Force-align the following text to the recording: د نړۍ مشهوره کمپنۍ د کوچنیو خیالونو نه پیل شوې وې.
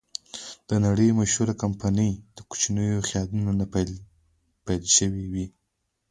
د 0.69 0.71
نړۍ 0.85 1.09
مشهوره 1.19 1.53
کمپنۍ 1.63 2.11
د 2.35 2.37
کوچنیو 2.49 3.05
خیالونو 3.07 3.51
نه 3.59 3.65
پیل 4.67 4.85
شوې 4.97 5.25
وې. 5.31 5.45